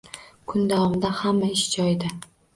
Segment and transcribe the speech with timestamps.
[0.53, 2.13] Kun davomida hamma ish joyida